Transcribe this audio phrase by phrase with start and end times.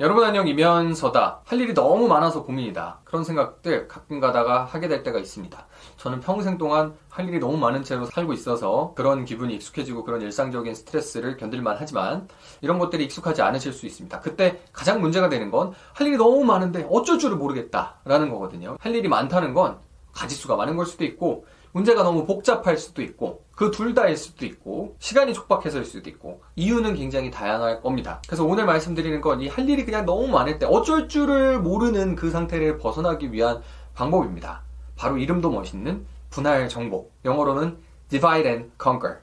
[0.00, 1.42] 여러분 안녕 이면서다.
[1.44, 3.00] 할 일이 너무 많아서 고민이다.
[3.04, 5.66] 그런 생각들 가끔 가다가 하게 될 때가 있습니다.
[5.98, 10.74] 저는 평생 동안 할 일이 너무 많은 채로 살고 있어서 그런 기분이 익숙해지고 그런 일상적인
[10.74, 12.28] 스트레스를 견딜만 하지만
[12.62, 14.20] 이런 것들이 익숙하지 않으실 수 있습니다.
[14.20, 18.78] 그때 가장 문제가 되는 건 할 일이 너무 많은데 어쩔 줄을 모르겠다라는 거거든요.
[18.80, 19.80] 할 일이 많다는 건
[20.14, 24.96] 가지수가 많은 걸 수도 있고 문제가 너무 복잡할 수도 있고 그 둘 다일 수도 있고
[24.98, 28.20] 시간이 촉박해서일 수도 있고 이유는 굉장히 다양할 겁니다.
[28.26, 32.30] 그래서 오늘 말씀드리는 건 이 할 일이 그냥 너무 많을 때 어쩔 줄을 모르는 그
[32.30, 33.62] 상태를 벗어나기 위한
[33.94, 34.62] 방법입니다.
[34.96, 37.12] 바로 이름도 멋있는 분할 정복.
[37.24, 39.18] 영어로는 divide and conquer.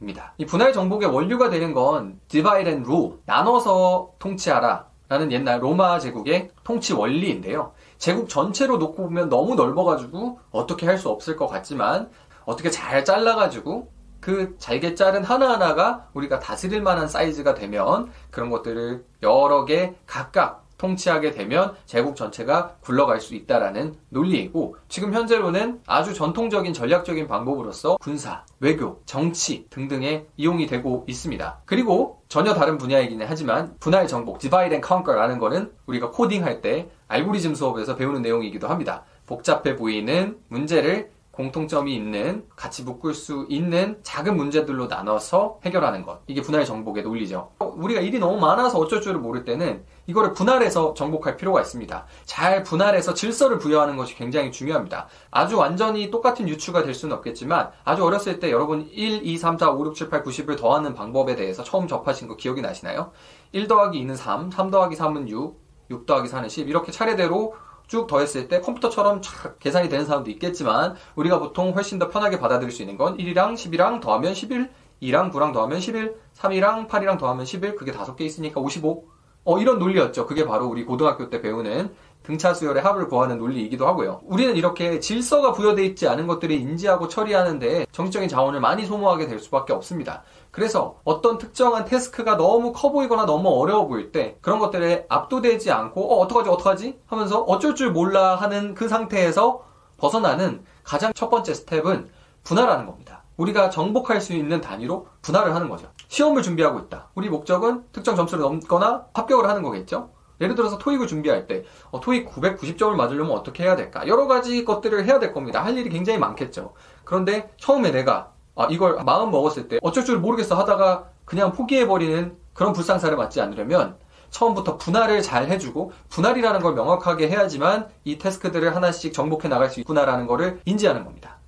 [0.00, 0.34] 입니다.
[0.38, 6.50] 이 분할 정복의 원류가 되는 건 divide and rule, 나눠서 통치하라 라는 옛날 로마 제국의
[6.64, 7.72] 통치 원리인데요.
[7.98, 12.10] 제국 전체로 놓고 보면 너무 넓어가지고 어떻게 할 수 없을 것 같지만
[12.44, 19.64] 어떻게 잘 잘라가지고 그 잘게 자른 하나하나가 우리가 다스릴 만한 사이즈가 되면 그런 것들을 여러
[19.64, 27.26] 개 각각 통치하게 되면 제국 전체가 굴러갈 수 있다라는 논리이고 지금 현재로는 아주 전통적인 전략적인
[27.26, 31.62] 방법으로서 군사, 외교, 정치 등등에 이용이 되고 있습니다.
[31.64, 37.54] 그리고 전혀 다른 분야이기는 하지만 분할 정복, divide and conquer라는 거는 우리가 코딩할 때 알고리즘
[37.54, 39.04] 수업에서 배우는 내용이기도 합니다.
[39.26, 46.22] 복잡해 보이는 문제를 공통점이 있는 같이 묶을 수 있는 작은 문제들로 나눠서 해결하는 것.
[46.26, 47.50] 이게 분할 정복의 논리죠.
[47.58, 52.06] 우리가 일이 너무 많아서 어쩔 줄을 모를 때는 이거를 분할해서 정복할 필요가 있습니다.
[52.24, 55.08] 잘 분할해서 질서를 부여하는 것이 굉장히 중요합니다.
[55.30, 59.72] 아주 완전히 똑같은 유추가 될 수는 없겠지만 아주 어렸을 때 여러분 1, 2, 3, 4,
[59.72, 63.12] 5, 6, 7, 8, 90을 더하는 방법에 대해서 처음 접하신 거 기억이 나시나요?
[63.52, 67.54] 1 더하기 2는 3, 3 더하기 3은 6, 6 더하기 4는 10 이렇게 차례대로
[67.86, 72.72] 쭉 더했을 때 컴퓨터처럼 촥 계산이 되는 사람도 있겠지만 우리가 보통 훨씬 더 편하게 받아들일
[72.72, 74.70] 수 있는 건 1이랑 10이랑 더하면 11,
[75.02, 79.04] 2랑 9랑 더하면 11, 3이랑 8이랑 더하면 11, 그게 5개 있으니까 55.
[79.48, 80.26] 어, 이런 논리였죠.
[80.26, 81.94] 그게 바로 우리 고등학교 때 배우는
[82.26, 84.20] 등차 수열의 합을 구하는 논리이기도 하고요.
[84.24, 89.38] 우리는 이렇게 질서가 부여되어 있지 않은 것들을 인지하고 처리하는 데 정치적인 자원을 많이 소모하게 될
[89.38, 90.24] 수밖에 없습니다.
[90.50, 96.14] 그래서 어떤 특정한 태스크가 너무 커 보이거나 너무 어려워 보일 때 그런 것들에 압도되지 않고
[96.14, 99.62] 어 어떡하지 어떡하지 하면서 어쩔 줄 몰라 하는 그 상태에서
[99.96, 102.08] 벗어나는 가장 첫 번째 스텝은
[102.42, 103.22] 분할하는 겁니다.
[103.36, 105.88] 우리가 정복할 수 있는 단위로 분할을 하는 거죠.
[106.08, 107.10] 시험을 준비하고 있다.
[107.14, 110.15] 우리 목적은 특정 점수를 넘거나 합격을 하는 거겠죠.
[110.40, 114.06] 예를 들어서 토익을 준비할 때 어, 토익 990점을 맞으려면 어떻게 해야 될까?
[114.06, 115.64] 여러 가지 것들을 해야 될 겁니다.
[115.64, 116.74] 할 일이 굉장히 많겠죠.
[117.04, 122.72] 그런데 처음에 내가 아, 이걸 마음 먹었을 때 어쩔 줄 모르겠어 하다가 그냥 포기해버리는 그런
[122.72, 123.98] 불상사를 맞지 않으려면
[124.30, 130.26] 처음부터 분할을 잘 해주고 분할이라는 걸 명확하게 해야지만 이 태스크들을 하나씩 정복해 나갈 수 있구나라는
[130.26, 131.38] 것을 인지하는 겁니다.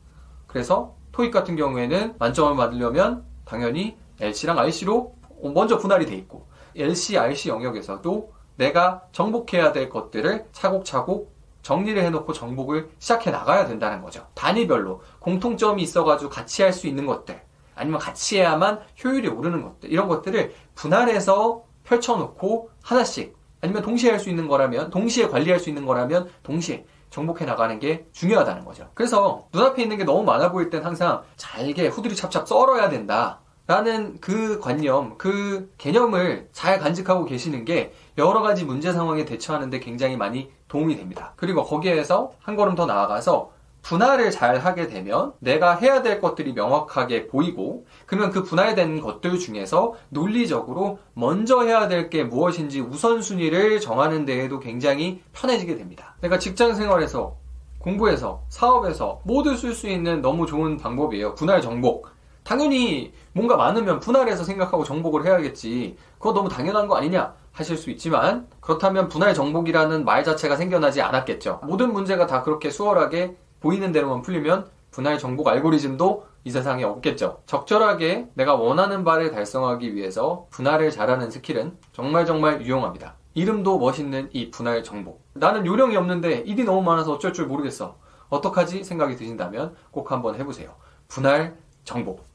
[0.46, 5.14] 그래서 토익 같은 경우에는 만점을 받으려면 당연히 LC랑 RC로
[5.54, 11.32] 먼저 분할이 돼 있고 LC, RC 영역에서도 내가 정복해야 될 것들을 차곡차곡
[11.62, 14.26] 정리를 해놓고 정복을 시작해 나가야 된다는 거죠.
[14.34, 17.40] 단위별로 공통점이 있어가지고 같이 할 수 있는 것들,
[17.74, 24.28] 아니면 같이 해야만 효율이 오르는 것들, 이런 것들을 분할해서 펼쳐놓고 하나씩, 아니면 동시에 할 수
[24.28, 28.88] 있는 거라면, 동시에 관리할 수 있는 거라면, 동시에 정복해 나가는 게 중요하다는 거죠.
[28.94, 33.40] 그래서 눈앞에 있는 게 너무 많아 보일 땐 항상 잘게 후드리 찹찹 썰어야 된다.
[33.68, 40.16] 라는 그 관념, 그 개념을 잘 간직하고 계시는 게 여러 가지 문제 상황에 대처하는데 굉장히
[40.16, 41.34] 많이 도움이 됩니다.
[41.36, 43.50] 그리고 거기에서 한 걸음 더 나아가서
[43.82, 49.94] 분할을 잘 하게 되면 내가 해야 될 것들이 명확하게 보이고 그러면 그 분할된 것들 중에서
[50.08, 56.16] 논리적으로 먼저 해야 될 게 무엇인지 우선순위를 정하는 데에도 굉장히 편해지게 됩니다.
[56.22, 57.36] 내가 직장 생활에서
[57.80, 61.34] 공부에서 사업에서 모두 쓸 수 있는 너무 좋은 방법이에요.
[61.34, 62.08] 분할 정복.
[62.48, 65.98] 당연히 뭔가 많으면 분할해서 생각하고 정복을 해야겠지.
[66.18, 71.60] 그거 너무 당연한 거 아니냐 하실 수 있지만 그렇다면 분할 정복이라는 말 자체가 생겨나지 않았겠죠.
[71.64, 77.42] 모든 문제가 다 그렇게 수월하게 보이는 대로만 풀리면 분할 정복 알고리즘도 이 세상에 없겠죠.
[77.44, 83.16] 적절하게 내가 원하는 바를 달성하기 위해서 분할을 잘하는 스킬은 정말 정말 유용합니다.
[83.34, 85.22] 이름도 멋있는 이 분할 정복.
[85.34, 87.98] 나는 요령이 없는데 일이 너무 많아서 어쩔 줄 모르겠어.
[88.30, 90.76] 어떡하지 생각이 드신다면 꼭 한번 해보세요.
[91.08, 92.27] 분할 정복.